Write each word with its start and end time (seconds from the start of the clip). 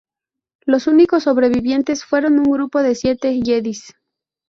Los 0.65 0.87
únicos 0.87 1.21
sobrevivientes 1.25 2.05
fueron 2.05 2.39
un 2.39 2.45
grupo 2.51 2.81
de 2.81 2.95
siete 2.95 3.39
Jedis. 3.45 3.93